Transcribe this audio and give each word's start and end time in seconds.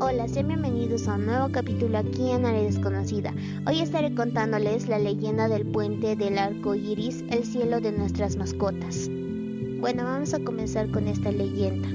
Hola, 0.00 0.28
sean 0.28 0.46
bienvenidos 0.46 1.08
a 1.08 1.16
un 1.16 1.26
nuevo 1.26 1.48
capítulo 1.50 1.98
aquí 1.98 2.30
en 2.30 2.46
Área 2.46 2.62
Desconocida. 2.62 3.34
Hoy 3.66 3.80
estaré 3.80 4.14
contándoles 4.14 4.86
la 4.86 5.00
leyenda 5.00 5.48
del 5.48 5.66
puente 5.66 6.14
del 6.14 6.38
arco 6.38 6.76
iris, 6.76 7.24
el 7.30 7.42
cielo 7.42 7.80
de 7.80 7.90
nuestras 7.90 8.36
mascotas. 8.36 9.10
Bueno, 9.80 10.04
vamos 10.04 10.34
a 10.34 10.38
comenzar 10.38 10.88
con 10.92 11.08
esta 11.08 11.32
leyenda. 11.32 11.88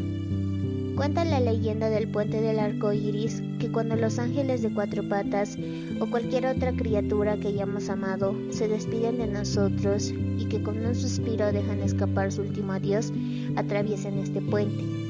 Cuenta 0.97 1.23
la 1.23 1.39
leyenda 1.39 1.89
del 1.89 2.09
puente 2.09 2.41
del 2.41 2.59
arco 2.59 2.91
iris 2.91 3.41
que 3.57 3.71
cuando 3.71 3.95
los 3.95 4.19
ángeles 4.19 4.61
de 4.61 4.73
cuatro 4.73 5.07
patas 5.07 5.57
o 6.01 6.05
cualquier 6.07 6.47
otra 6.47 6.73
criatura 6.73 7.37
que 7.37 7.47
hayamos 7.47 7.87
amado 7.89 8.35
se 8.49 8.67
despiden 8.67 9.17
de 9.17 9.27
nosotros 9.27 10.13
y 10.37 10.45
que 10.49 10.61
con 10.61 10.85
un 10.85 10.93
suspiro 10.93 11.53
dejan 11.53 11.79
escapar 11.79 12.33
su 12.33 12.41
último 12.41 12.73
adiós, 12.73 13.13
atraviesen 13.55 14.19
este 14.19 14.41
puente. 14.41 15.02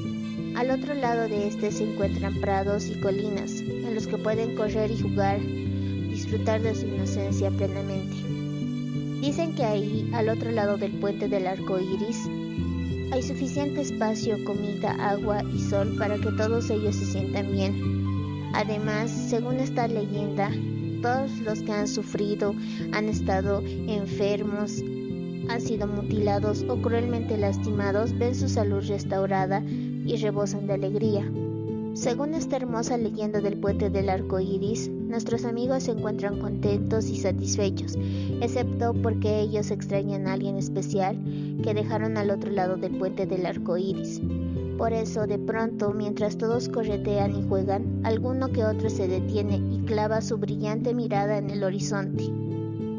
Al 0.54 0.70
otro 0.70 0.94
lado 0.94 1.28
de 1.28 1.48
este 1.48 1.72
se 1.72 1.82
encuentran 1.82 2.40
prados 2.40 2.86
y 2.86 2.94
colinas, 3.00 3.60
en 3.60 3.92
los 3.92 4.06
que 4.06 4.16
pueden 4.16 4.54
correr 4.54 4.88
y 4.88 5.00
jugar, 5.00 5.40
disfrutar 5.40 6.62
de 6.62 6.76
su 6.76 6.86
inocencia 6.86 7.50
plenamente. 7.50 8.16
Dicen 9.20 9.56
que 9.56 9.64
ahí, 9.64 10.08
al 10.14 10.28
otro 10.28 10.52
lado 10.52 10.76
del 10.76 10.92
puente 10.92 11.26
del 11.28 11.48
arco 11.48 11.80
iris, 11.80 12.28
hay 13.10 13.22
suficiente 13.22 13.80
espacio, 13.80 14.44
comida, 14.44 14.92
agua 14.92 15.42
y 15.42 15.58
sol 15.60 15.96
para 15.98 16.18
que 16.18 16.30
todos 16.30 16.70
ellos 16.70 16.94
se 16.94 17.06
sientan 17.06 17.50
bien. 17.50 18.50
Además, 18.54 19.10
según 19.10 19.56
esta 19.56 19.88
leyenda, 19.88 20.52
todos 21.02 21.36
los 21.40 21.62
que 21.62 21.72
han 21.72 21.88
sufrido, 21.88 22.54
han 22.92 23.08
estado 23.08 23.60
enfermos, 23.88 24.82
han 25.48 25.60
sido 25.60 25.86
mutilados 25.88 26.64
o 26.68 26.80
cruelmente 26.80 27.36
lastimados, 27.36 28.16
ven 28.16 28.34
su 28.34 28.48
salud 28.48 28.84
restaurada 28.86 29.62
y 30.04 30.16
rebosan 30.16 30.66
de 30.66 30.74
alegría. 30.74 31.24
Según 31.94 32.34
esta 32.34 32.56
hermosa 32.56 32.96
leyenda 32.96 33.40
del 33.40 33.56
puente 33.56 33.88
del 33.88 34.08
arco 34.08 34.40
iris, 34.40 34.90
nuestros 34.90 35.44
amigos 35.44 35.84
se 35.84 35.92
encuentran 35.92 36.40
contentos 36.40 37.08
y 37.08 37.16
satisfechos, 37.16 37.96
excepto 38.40 38.94
porque 38.94 39.40
ellos 39.40 39.70
extrañan 39.70 40.26
a 40.26 40.32
alguien 40.32 40.56
especial 40.56 41.16
que 41.62 41.72
dejaron 41.72 42.16
al 42.16 42.30
otro 42.30 42.50
lado 42.50 42.76
del 42.76 42.98
puente 42.98 43.26
del 43.26 43.46
arco 43.46 43.76
iris. 43.76 44.20
Por 44.76 44.92
eso, 44.92 45.28
de 45.28 45.38
pronto, 45.38 45.92
mientras 45.92 46.36
todos 46.36 46.68
corretean 46.68 47.36
y 47.36 47.48
juegan, 47.48 48.00
alguno 48.02 48.50
que 48.50 48.64
otro 48.64 48.90
se 48.90 49.06
detiene 49.06 49.62
y 49.70 49.84
clava 49.86 50.20
su 50.20 50.36
brillante 50.36 50.94
mirada 50.94 51.38
en 51.38 51.48
el 51.50 51.62
horizonte. 51.62 52.24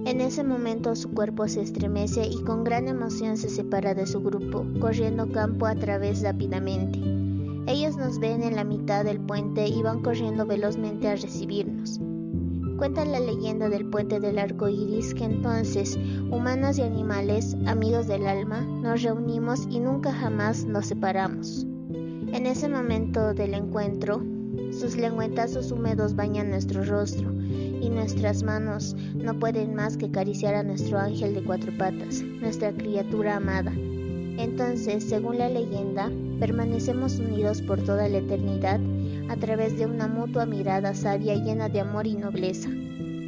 En 0.06 0.22
ese 0.22 0.44
momento 0.44 0.96
su 0.96 1.10
cuerpo 1.10 1.48
se 1.48 1.64
estremece 1.64 2.28
y 2.28 2.44
con 2.44 2.64
gran 2.64 2.88
emoción 2.88 3.38
se 3.38 3.50
separa 3.50 3.96
de 3.96 4.06
su 4.06 4.22
grupo, 4.22 4.64
corriendo 4.80 5.32
campo 5.32 5.66
a 5.66 5.74
través 5.74 6.22
rápidamente. 6.22 7.00
Ellos 7.66 7.98
nos 7.98 8.20
ven 8.20 8.44
en 8.44 8.56
la 8.56 8.64
mitad 8.64 9.04
del 9.04 9.20
puente 9.20 9.68
y 9.68 9.82
van 9.82 10.04
corriendo 10.04 10.46
velozmente 10.46 11.08
a 11.08 11.16
recibirnos. 11.16 12.00
Cuenta 12.78 13.04
la 13.04 13.20
leyenda 13.20 13.68
del 13.68 13.90
puente 13.90 14.20
del 14.20 14.38
arco 14.38 14.70
iris 14.70 15.16
que 15.16 15.24
entonces, 15.24 15.98
humanos 16.30 16.78
y 16.78 16.84
animales, 16.84 17.58
amigos 17.66 18.06
del 18.06 18.28
alma, 18.28 18.62
nos 18.62 19.02
reunimos 19.02 19.66
y 19.72 19.80
nunca 19.80 20.14
jamás 20.14 20.66
nos 20.66 20.86
separamos. 20.86 21.66
En 22.32 22.46
ese 22.46 22.70
momento 22.70 23.34
del 23.34 23.56
encuentro, 23.56 24.22
sus 24.72 24.96
lengüetazos 24.98 25.72
húmedos 25.72 26.16
bañan 26.16 26.50
nuestro 26.50 26.84
rostro 26.84 27.32
y 27.32 27.90
nuestras 27.90 28.44
manos 28.44 28.96
no 29.16 29.38
pueden 29.40 29.76
más 29.76 29.98
que 29.98 30.08
acariciar 30.08 30.56
a 30.56 30.64
nuestro 30.64 31.00
ángel 31.00 31.36
de 31.36 31.44
cuatro 31.44 31.72
patas, 31.78 32.22
nuestra 32.22 32.72
criatura 32.72 33.38
amada. 33.38 33.72
Entonces, 34.38 35.04
según 35.04 35.38
la 35.38 35.50
leyenda, 35.50 36.12
permanecemos 36.40 37.20
unidos 37.20 37.62
por 37.62 37.82
toda 37.82 38.10
la 38.10 38.18
eternidad 38.18 38.80
a 39.30 39.38
través 39.38 39.78
de 39.78 39.86
una 39.86 40.08
mutua 40.08 40.46
mirada 40.46 40.94
sabia 40.94 41.36
llena 41.36 41.70
de 41.70 41.80
amor 41.80 42.06
y 42.06 42.16
nobleza. 42.16 42.70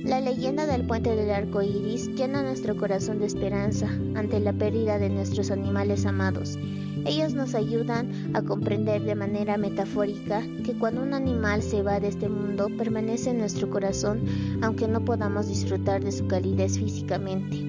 La 0.03 0.21
leyenda 0.21 0.65
del 0.65 0.85
puente 0.85 1.15
del 1.15 1.31
arco 1.31 1.61
iris 1.61 2.07
llena 2.15 2.43
nuestro 2.43 2.77
corazón 2.77 3.19
de 3.19 3.25
esperanza 3.25 3.87
ante 4.15 4.39
la 4.39 4.53
pérdida 4.53 4.99
de 4.99 5.09
nuestros 5.09 5.51
animales 5.51 6.05
amados 6.05 6.57
ellos 7.07 7.33
nos 7.33 7.55
ayudan 7.55 8.35
a 8.35 8.41
comprender 8.41 9.01
de 9.03 9.15
manera 9.15 9.57
metafórica 9.57 10.43
que 10.65 10.73
cuando 10.73 11.01
un 11.01 11.13
animal 11.13 11.61
se 11.61 11.81
va 11.81 12.01
de 12.01 12.09
este 12.09 12.27
mundo 12.27 12.67
permanece 12.77 13.29
en 13.29 13.39
nuestro 13.39 13.69
corazón 13.69 14.25
aunque 14.61 14.89
no 14.89 15.05
podamos 15.05 15.47
disfrutar 15.47 16.03
de 16.03 16.11
su 16.11 16.27
calidez 16.27 16.77
físicamente. 16.77 17.63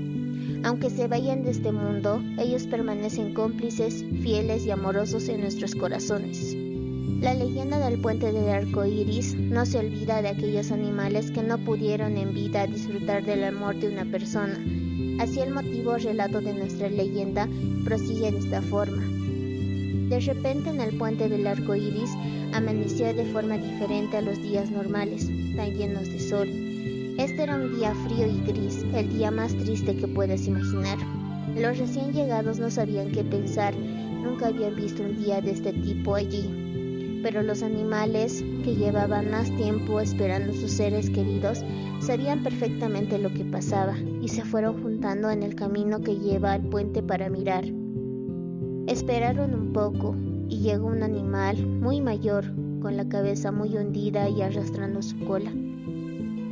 Aunque 0.64 0.90
se 0.90 1.06
vayan 1.06 1.44
de 1.44 1.52
este 1.52 1.70
mundo, 1.70 2.20
ellos 2.36 2.66
permanecen 2.66 3.32
cómplices, 3.32 4.04
fieles 4.22 4.66
y 4.66 4.72
amorosos 4.72 5.28
en 5.28 5.40
nuestros 5.40 5.76
corazones. 5.76 6.56
La 7.20 7.34
leyenda 7.34 7.80
del 7.80 7.98
puente 7.98 8.30
del 8.30 8.48
arco 8.48 8.86
iris 8.86 9.34
no 9.34 9.66
se 9.66 9.78
olvida 9.78 10.22
de 10.22 10.28
aquellos 10.28 10.70
animales 10.70 11.32
que 11.32 11.42
no 11.42 11.58
pudieron 11.58 12.16
en 12.16 12.32
vida 12.32 12.68
disfrutar 12.68 13.24
del 13.24 13.42
amor 13.42 13.74
de 13.74 13.88
una 13.88 14.04
persona. 14.04 14.56
Así 15.18 15.40
el 15.40 15.52
motivo 15.52 15.96
relato 15.96 16.40
de 16.40 16.54
nuestra 16.54 16.88
leyenda 16.88 17.48
prosigue 17.84 18.30
de 18.30 18.38
esta 18.38 18.62
forma. 18.62 19.02
De 20.08 20.20
repente 20.20 20.70
en 20.70 20.80
el 20.80 20.96
puente 20.96 21.28
del 21.28 21.44
arco 21.48 21.74
iris 21.74 22.10
amaneció 22.52 23.12
de 23.12 23.24
forma 23.32 23.58
diferente 23.58 24.18
a 24.18 24.22
los 24.22 24.40
días 24.40 24.70
normales, 24.70 25.28
tan 25.56 25.74
llenos 25.74 26.08
de 26.08 26.20
sol. 26.20 26.48
Este 27.18 27.42
era 27.42 27.56
un 27.56 27.76
día 27.76 27.96
frío 28.06 28.28
y 28.28 28.40
gris, 28.46 28.84
el 28.94 29.08
día 29.12 29.32
más 29.32 29.56
triste 29.56 29.96
que 29.96 30.06
puedas 30.06 30.46
imaginar. 30.46 30.98
Los 31.56 31.78
recién 31.78 32.12
llegados 32.12 32.60
no 32.60 32.70
sabían 32.70 33.10
qué 33.10 33.24
pensar, 33.24 33.74
nunca 33.76 34.46
habían 34.46 34.76
visto 34.76 35.02
un 35.02 35.16
día 35.16 35.40
de 35.40 35.50
este 35.50 35.72
tipo 35.72 36.14
allí. 36.14 36.67
Pero 37.22 37.42
los 37.42 37.62
animales, 37.62 38.44
que 38.64 38.76
llevaban 38.76 39.30
más 39.30 39.54
tiempo 39.56 40.00
esperando 40.00 40.52
sus 40.52 40.70
seres 40.70 41.10
queridos, 41.10 41.64
sabían 42.00 42.42
perfectamente 42.42 43.18
lo 43.18 43.32
que 43.34 43.44
pasaba 43.44 43.96
y 44.22 44.28
se 44.28 44.44
fueron 44.44 44.82
juntando 44.82 45.30
en 45.30 45.42
el 45.42 45.54
camino 45.54 46.00
que 46.00 46.16
lleva 46.16 46.52
al 46.52 46.62
puente 46.62 47.02
para 47.02 47.28
mirar. 47.28 47.64
Esperaron 48.86 49.54
un 49.54 49.72
poco 49.72 50.14
y 50.48 50.60
llegó 50.60 50.86
un 50.86 51.02
animal 51.02 51.66
muy 51.66 52.00
mayor, 52.00 52.44
con 52.80 52.96
la 52.96 53.08
cabeza 53.08 53.50
muy 53.50 53.76
hundida 53.76 54.28
y 54.28 54.40
arrastrando 54.42 55.02
su 55.02 55.18
cola. 55.24 55.52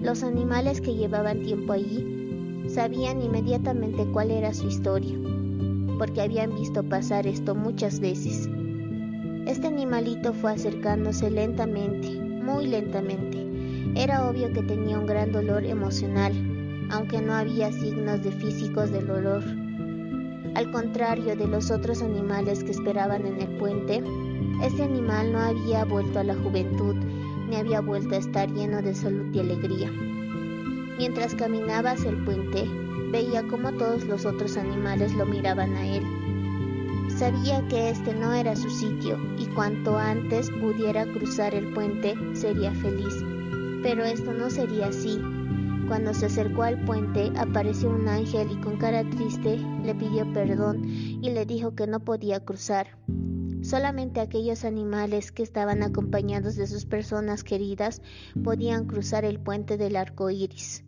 Los 0.03 0.23
animales 0.23 0.81
que 0.81 0.95
llevaban 0.95 1.43
tiempo 1.43 1.73
allí 1.73 2.65
sabían 2.69 3.23
inmediatamente 3.23 4.05
cuál 4.13 4.31
era 4.31 4.53
su 4.53 4.67
historia, 4.67 5.17
porque 5.99 6.21
habían 6.21 6.55
visto 6.55 6.83
pasar 6.83 7.27
esto 7.27 7.55
muchas 7.55 8.01
veces. 8.01 8.49
Este 9.47 9.69
animalito 9.69 10.35
fue 10.35 10.53
acercándose 10.53 11.31
lentamente, 11.31 12.11
muy 12.21 12.67
lentamente. 12.67 13.47
Era 13.95 14.29
obvio 14.29 14.53
que 14.53 14.63
tenía 14.63 14.99
un 14.99 15.07
gran 15.07 15.31
dolor 15.31 15.65
emocional, 15.65 16.33
aunque 16.91 17.23
no 17.23 17.33
había 17.33 17.71
signos 17.71 18.25
de 18.25 18.33
físicos 18.33 18.91
del 18.91 19.07
dolor. 19.07 19.45
Al 20.57 20.71
contrario 20.73 21.37
de 21.37 21.47
los 21.47 21.71
otros 21.71 22.03
animales 22.03 22.65
que 22.65 22.73
esperaban 22.73 23.25
en 23.25 23.41
el 23.41 23.57
puente, 23.57 24.03
este 24.65 24.83
animal 24.83 25.33
no 25.33 25.39
había 25.39 25.85
vuelto 25.85 26.19
a 26.19 26.25
la 26.25 26.35
juventud 26.35 26.97
ni 27.49 27.55
había 27.55 27.81
vuelto 27.81 28.17
a 28.17 28.19
estar 28.19 28.51
lleno 28.51 28.83
de 28.83 28.95
salud 28.95 29.33
y 29.33 29.39
alegría. 29.39 29.93
Mientras 30.99 31.37
caminaba 31.37 31.93
hacia 31.93 32.11
el 32.11 32.25
puente, 32.25 32.65
veía 33.13 33.47
cómo 33.47 33.71
todos 33.73 34.05
los 34.07 34.27
otros 34.27 34.57
animales 34.57 35.15
lo 35.15 35.25
miraban 35.25 35.75
a 35.77 35.87
él. 35.87 36.03
Sabía 37.17 37.67
que 37.69 37.89
este 37.89 38.15
no 38.15 38.35
era 38.35 38.55
su 38.57 38.69
sitio 38.69 39.19
y 39.39 39.47
cuanto 39.47 39.97
antes 39.97 40.51
pudiera 40.51 41.05
cruzar 41.07 41.55
el 41.55 41.73
puente 41.73 42.15
sería 42.35 42.73
feliz. 42.73 43.15
Pero 43.83 44.05
esto 44.05 44.33
no 44.33 44.51
sería 44.51 44.89
así, 44.89 45.19
cuando 45.89 46.13
se 46.15 46.27
acercó 46.27 46.65
al 46.65 46.85
puente, 46.85 47.31
apareció 47.37 47.91
un 47.91 48.09
ángel 48.09 48.51
y 48.51 48.61
con 48.61 48.77
cara 48.77 49.09
triste 49.09 49.57
le 49.85 49.95
pidió 49.95 50.31
perdón 50.33 50.85
y 50.85 51.31
le 51.31 51.47
dijo 51.47 51.77
que 51.77 51.87
no 51.87 52.01
podía 52.01 52.45
cruzar. 52.45 52.99
Solamente 53.63 54.21
aquellos 54.21 54.65
animales 54.65 55.31
que 55.31 55.45
estaban 55.45 55.85
acompañados 55.85 56.57
de 56.57 56.67
sus 56.67 56.87
personas 56.87 57.45
queridas 57.45 58.03
podían 58.43 58.87
cruzar 58.87 59.25
el 59.25 59.39
puente 59.39 59.77
del 59.77 59.95
arco 59.95 60.29
iris. 60.29 60.86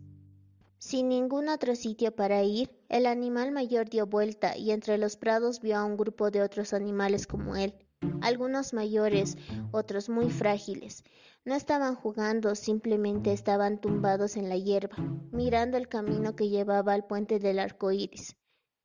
Sin 0.79 1.09
ningún 1.09 1.49
otro 1.49 1.75
sitio 1.75 2.15
para 2.15 2.41
ir, 2.43 2.69
el 2.87 3.05
animal 3.05 3.51
mayor 3.51 3.89
dio 3.89 4.07
vuelta 4.07 4.55
y 4.55 4.71
entre 4.71 4.97
los 4.97 5.17
prados 5.17 5.59
vio 5.59 5.75
a 5.75 5.83
un 5.83 5.97
grupo 5.97 6.31
de 6.31 6.41
otros 6.41 6.73
animales 6.73 7.27
como 7.27 7.57
él, 7.57 7.73
algunos 8.21 8.73
mayores, 8.73 9.37
otros 9.71 10.07
muy 10.07 10.29
frágiles. 10.29 11.03
No 11.43 11.53
estaban 11.53 11.95
jugando, 11.95 12.55
simplemente 12.55 13.33
estaban 13.33 13.81
tumbados 13.81 14.37
en 14.37 14.47
la 14.47 14.55
hierba, 14.55 14.95
mirando 15.33 15.75
el 15.75 15.89
camino 15.89 16.37
que 16.37 16.47
llevaba 16.47 16.93
al 16.93 17.05
puente 17.05 17.39
del 17.39 17.59
arco 17.59 17.91
iris. 17.91 18.37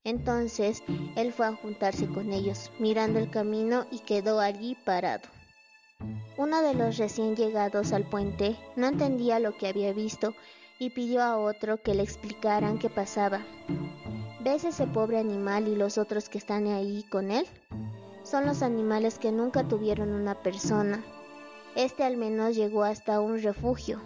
Entonces 0.02 0.82
él 1.14 1.32
fue 1.32 1.46
a 1.46 1.54
juntarse 1.54 2.08
con 2.08 2.32
ellos, 2.32 2.72
mirando 2.80 3.20
el 3.20 3.30
camino 3.30 3.86
y 3.92 4.00
quedó 4.00 4.40
allí 4.40 4.76
parado. 4.84 5.28
Uno 6.36 6.60
de 6.60 6.74
los 6.74 6.98
recién 6.98 7.36
llegados 7.36 7.92
al 7.92 8.08
puente 8.08 8.56
no 8.74 8.88
entendía 8.88 9.38
lo 9.38 9.56
que 9.56 9.68
había 9.68 9.92
visto 9.92 10.34
y 10.78 10.90
pidió 10.90 11.22
a 11.22 11.38
otro 11.38 11.80
que 11.82 11.94
le 11.94 12.02
explicaran 12.02 12.78
qué 12.78 12.90
pasaba. 12.90 13.40
¿Ves 14.40 14.64
ese 14.64 14.86
pobre 14.86 15.18
animal 15.18 15.68
y 15.68 15.76
los 15.76 15.96
otros 15.98 16.28
que 16.28 16.38
están 16.38 16.66
ahí 16.66 17.04
con 17.10 17.30
él? 17.30 17.46
Son 18.24 18.46
los 18.46 18.62
animales 18.62 19.18
que 19.18 19.32
nunca 19.32 19.64
tuvieron 19.64 20.12
una 20.12 20.34
persona, 20.42 21.04
Este 21.76 22.04
al 22.04 22.16
menos 22.16 22.54
llegó 22.54 22.84
hasta 22.84 23.20
un 23.20 23.42
refugio. 23.42 24.00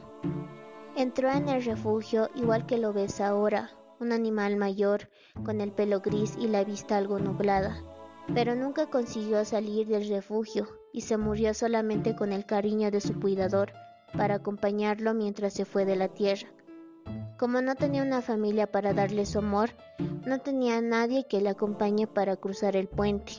Entró 0.97 1.31
en 1.31 1.49
el 1.49 1.63
refugio 1.63 2.31
igual 2.35 2.65
que 2.67 2.79
lo 2.79 2.93
ves 2.93 3.21
ahora, 3.21 3.71
un 4.01 4.13
animal 4.13 4.57
mayor, 4.57 5.11
con 5.45 5.61
el 5.61 5.73
pelo 5.73 6.01
gris 6.01 6.35
y 6.39 6.49
la 6.49 6.65
vista 6.65 6.97
algo 6.97 7.19
nublada, 7.19 7.83
pero 8.35 8.55
nunca 8.55 8.87
consiguió 8.87 9.45
salir 9.45 9.87
del 9.87 10.09
refugio 10.09 10.67
y 10.93 11.03
se 11.03 11.17
murió 11.17 11.53
solamente 11.53 12.17
con 12.17 12.33
el 12.33 12.47
cariño 12.47 12.91
de 12.91 13.01
su 13.01 13.21
cuidador 13.21 13.73
para 14.17 14.37
acompañarlo 14.37 15.15
mientras 15.15 15.53
se 15.53 15.65
fue 15.65 15.85
de 15.85 15.97
la 15.97 16.09
tierra. 16.09 16.49
Como 17.39 17.63
no 17.63 17.75
tenía 17.77 18.03
una 18.03 18.21
familia 18.21 18.67
para 18.67 18.95
darle 18.95 19.25
su 19.25 19.39
amor, 19.39 19.71
no 20.27 20.41
tenía 20.41 20.81
nadie 20.81 21.27
que 21.29 21.41
le 21.41 21.51
acompañe 21.51 22.07
para 22.07 22.37
cruzar 22.37 22.77
el 22.77 22.89
puente. 22.89 23.35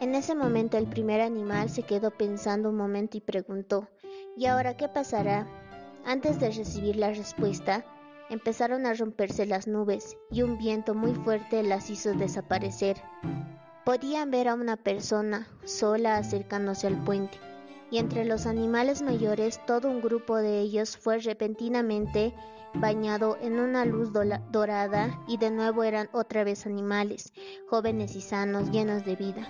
En 0.00 0.14
ese 0.14 0.34
momento 0.34 0.76
el 0.76 0.86
primer 0.86 1.20
animal 1.20 1.70
se 1.70 1.82
quedó 1.82 2.10
pensando 2.10 2.68
un 2.68 2.76
momento 2.76 3.16
y 3.16 3.20
preguntó, 3.20 3.88
¿y 4.36 4.46
ahora 4.46 4.76
qué 4.76 4.88
pasará? 4.88 5.46
Antes 6.04 6.38
de 6.38 6.50
recibir 6.50 6.96
la 6.96 7.12
respuesta, 7.12 7.84
empezaron 8.28 8.86
a 8.86 8.94
romperse 8.94 9.46
las 9.46 9.66
nubes 9.66 10.16
y 10.30 10.42
un 10.42 10.58
viento 10.58 10.94
muy 10.94 11.14
fuerte 11.14 11.62
las 11.62 11.90
hizo 11.90 12.12
desaparecer. 12.12 12.96
Podían 13.84 14.30
ver 14.30 14.48
a 14.48 14.54
una 14.54 14.76
persona 14.76 15.46
sola 15.64 16.16
acercándose 16.16 16.88
al 16.88 17.02
puente, 17.04 17.38
y 17.90 17.98
entre 17.98 18.24
los 18.24 18.46
animales 18.46 19.02
mayores 19.02 19.64
todo 19.66 19.88
un 19.88 20.00
grupo 20.00 20.36
de 20.36 20.60
ellos 20.60 20.96
fue 20.96 21.18
repentinamente 21.18 22.34
bañado 22.74 23.38
en 23.40 23.58
una 23.58 23.84
luz 23.84 24.10
dorada 24.12 25.22
y 25.26 25.38
de 25.38 25.50
nuevo 25.50 25.84
eran 25.84 26.08
otra 26.12 26.44
vez 26.44 26.66
animales, 26.66 27.32
jóvenes 27.68 28.16
y 28.16 28.20
sanos, 28.20 28.70
llenos 28.70 29.04
de 29.04 29.16
vida. 29.16 29.48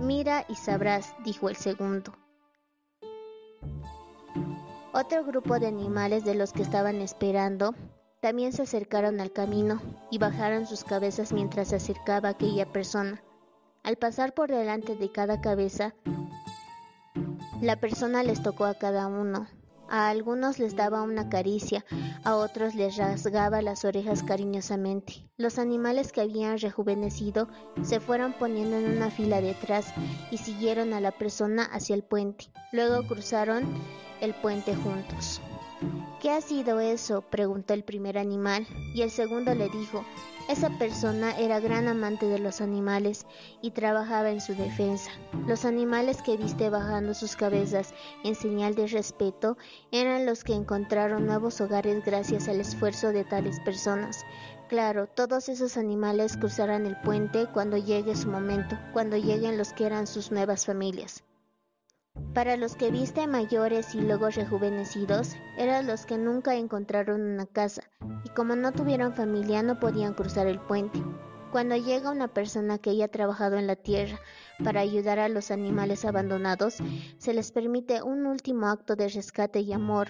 Mira 0.00 0.44
y 0.48 0.54
sabrás, 0.56 1.14
dijo 1.24 1.48
el 1.48 1.56
segundo. 1.56 2.12
Otro 4.92 5.24
grupo 5.24 5.58
de 5.58 5.66
animales 5.66 6.24
de 6.24 6.34
los 6.34 6.52
que 6.52 6.62
estaban 6.62 7.00
esperando 7.02 7.74
también 8.20 8.52
se 8.52 8.62
acercaron 8.62 9.20
al 9.20 9.30
camino 9.30 9.80
y 10.10 10.18
bajaron 10.18 10.66
sus 10.66 10.84
cabezas 10.84 11.32
mientras 11.32 11.68
se 11.68 11.76
acercaba 11.76 12.30
aquella 12.30 12.72
persona. 12.72 13.22
Al 13.82 13.96
pasar 13.96 14.34
por 14.34 14.50
delante 14.50 14.96
de 14.96 15.12
cada 15.12 15.40
cabeza, 15.40 15.94
la 17.60 17.76
persona 17.76 18.22
les 18.22 18.42
tocó 18.42 18.64
a 18.64 18.74
cada 18.74 19.06
uno. 19.06 19.46
A 19.88 20.08
algunos 20.08 20.58
les 20.58 20.74
daba 20.74 21.02
una 21.02 21.28
caricia, 21.28 21.84
a 22.24 22.34
otros 22.34 22.74
les 22.74 22.96
rasgaba 22.96 23.62
las 23.62 23.84
orejas 23.84 24.24
cariñosamente. 24.24 25.24
Los 25.36 25.58
animales 25.58 26.10
que 26.10 26.22
habían 26.22 26.58
rejuvenecido 26.58 27.48
se 27.82 28.00
fueron 28.00 28.32
poniendo 28.32 28.76
en 28.76 28.96
una 28.96 29.10
fila 29.10 29.40
detrás 29.40 29.94
y 30.32 30.38
siguieron 30.38 30.92
a 30.92 31.00
la 31.00 31.12
persona 31.12 31.62
hacia 31.64 31.94
el 31.94 32.02
puente. 32.02 32.46
Luego 32.72 33.06
cruzaron 33.06 33.62
el 34.20 34.34
puente 34.34 34.74
juntos. 34.74 35.40
¿Qué 36.20 36.30
ha 36.30 36.40
sido 36.40 36.80
eso? 36.80 37.22
preguntó 37.22 37.74
el 37.74 37.84
primer 37.84 38.18
animal, 38.18 38.66
y 38.94 39.02
el 39.02 39.10
segundo 39.10 39.54
le 39.54 39.68
dijo, 39.68 40.04
esa 40.48 40.70
persona 40.70 41.36
era 41.36 41.58
gran 41.58 41.88
amante 41.88 42.26
de 42.26 42.38
los 42.38 42.60
animales 42.60 43.26
y 43.62 43.72
trabajaba 43.72 44.30
en 44.30 44.40
su 44.40 44.54
defensa. 44.54 45.10
Los 45.46 45.64
animales 45.64 46.22
que 46.22 46.36
viste 46.36 46.70
bajando 46.70 47.14
sus 47.14 47.34
cabezas 47.34 47.94
en 48.22 48.36
señal 48.36 48.76
de 48.76 48.86
respeto 48.86 49.56
eran 49.90 50.24
los 50.24 50.44
que 50.44 50.54
encontraron 50.54 51.26
nuevos 51.26 51.60
hogares 51.60 52.04
gracias 52.04 52.48
al 52.48 52.60
esfuerzo 52.60 53.12
de 53.12 53.24
tales 53.24 53.58
personas. 53.60 54.24
Claro, 54.68 55.08
todos 55.08 55.48
esos 55.48 55.76
animales 55.76 56.36
cruzarán 56.36 56.86
el 56.86 56.96
puente 57.00 57.46
cuando 57.52 57.76
llegue 57.76 58.14
su 58.14 58.28
momento, 58.28 58.78
cuando 58.92 59.16
lleguen 59.16 59.58
los 59.58 59.72
que 59.72 59.86
eran 59.86 60.06
sus 60.06 60.30
nuevas 60.30 60.64
familias. 60.64 61.24
Para 62.34 62.56
los 62.56 62.76
que 62.76 62.90
viste 62.90 63.26
mayores 63.26 63.94
y 63.94 64.00
luego 64.00 64.28
rejuvenecidos, 64.28 65.36
eran 65.56 65.86
los 65.86 66.04
que 66.04 66.18
nunca 66.18 66.54
encontraron 66.54 67.22
una 67.22 67.46
casa, 67.46 67.90
y 68.24 68.28
como 68.30 68.56
no 68.56 68.72
tuvieron 68.72 69.14
familia 69.14 69.62
no 69.62 69.80
podían 69.80 70.12
cruzar 70.12 70.46
el 70.46 70.60
puente. 70.60 71.02
Cuando 71.50 71.76
llega 71.76 72.10
una 72.10 72.28
persona 72.28 72.76
que 72.76 72.90
haya 72.90 73.08
trabajado 73.08 73.56
en 73.56 73.66
la 73.66 73.76
tierra 73.76 74.20
para 74.62 74.80
ayudar 74.80 75.18
a 75.18 75.30
los 75.30 75.50
animales 75.50 76.04
abandonados, 76.04 76.76
se 77.16 77.32
les 77.32 77.52
permite 77.52 78.02
un 78.02 78.26
último 78.26 78.66
acto 78.66 78.96
de 78.96 79.08
rescate 79.08 79.60
y 79.60 79.72
amor. 79.72 80.08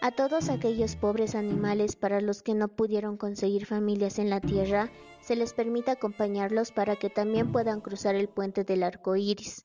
A 0.00 0.10
todos 0.10 0.48
aquellos 0.48 0.96
pobres 0.96 1.36
animales 1.36 1.94
para 1.94 2.20
los 2.20 2.42
que 2.42 2.54
no 2.54 2.66
pudieron 2.66 3.16
conseguir 3.16 3.66
familias 3.66 4.18
en 4.18 4.30
la 4.30 4.40
tierra, 4.40 4.90
se 5.20 5.36
les 5.36 5.52
permite 5.52 5.92
acompañarlos 5.92 6.72
para 6.72 6.96
que 6.96 7.10
también 7.10 7.52
puedan 7.52 7.80
cruzar 7.80 8.16
el 8.16 8.28
puente 8.28 8.64
del 8.64 8.82
arco 8.82 9.14
iris. 9.14 9.64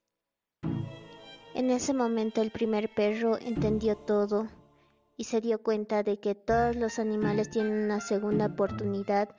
En 1.58 1.72
ese 1.72 1.92
momento 1.92 2.44
el 2.44 2.52
primer 2.52 2.94
perro 2.94 3.40
entendió 3.40 3.96
todo 3.96 4.48
y 5.16 5.24
se 5.24 5.42
dio 5.42 5.64
cuenta 5.64 6.04
de 6.04 6.20
que 6.20 6.36
todos 6.36 6.76
los 6.76 7.00
animales 7.00 7.50
tienen 7.50 7.84
una 7.84 8.00
segunda 8.00 8.46
oportunidad, 8.46 9.36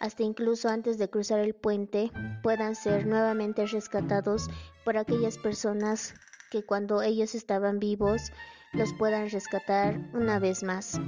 hasta 0.00 0.24
incluso 0.24 0.68
antes 0.68 0.98
de 0.98 1.08
cruzar 1.08 1.38
el 1.38 1.54
puente, 1.54 2.10
puedan 2.42 2.74
ser 2.74 3.06
nuevamente 3.06 3.64
rescatados 3.66 4.50
por 4.84 4.96
aquellas 4.96 5.38
personas 5.38 6.12
que 6.50 6.64
cuando 6.64 7.02
ellos 7.02 7.36
estaban 7.36 7.78
vivos 7.78 8.32
los 8.72 8.92
puedan 8.94 9.30
rescatar 9.30 10.10
una 10.14 10.40
vez 10.40 10.64
más. 10.64 11.00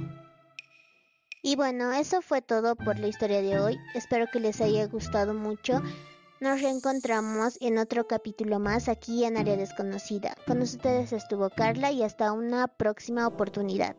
Y 1.43 1.57
bueno, 1.57 1.91
eso 1.91 2.21
fue 2.21 2.41
todo 2.41 2.77
por 2.77 2.99
la 2.99 3.07
historia 3.07 3.41
de 3.41 3.59
hoy. 3.59 3.77
Espero 3.95 4.27
que 4.31 4.39
les 4.39 4.61
haya 4.61 4.87
gustado 4.87 5.33
mucho. 5.33 5.81
Nos 6.41 6.59
reencontramos 6.59 7.55
en 7.61 7.77
otro 7.77 8.07
capítulo 8.07 8.57
más 8.57 8.89
aquí 8.89 9.25
en 9.25 9.37
Área 9.37 9.55
Desconocida. 9.55 10.35
Con 10.47 10.63
ustedes 10.63 11.13
estuvo 11.13 11.51
Carla 11.51 11.91
y 11.91 12.01
hasta 12.01 12.31
una 12.33 12.67
próxima 12.67 13.27
oportunidad. 13.27 13.95